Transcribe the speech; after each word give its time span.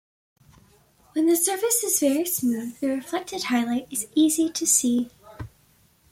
When 1.13 1.27
the 1.27 1.35
surface 1.35 1.83
is 1.83 1.99
very 1.99 2.25
smooth, 2.25 2.79
the 2.79 2.87
reflected 2.87 3.43
highlight 3.43 3.87
is 3.93 4.07
easy 4.15 4.49
to 4.49 4.65
see. 4.65 5.11